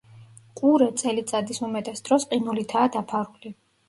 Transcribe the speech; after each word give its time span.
ყურე 0.59 0.85
წელიწადის 1.01 1.59
უმეტეს 1.67 2.01
დროს 2.07 2.25
ყინულითაა 2.31 2.91
დაფარული. 2.97 3.53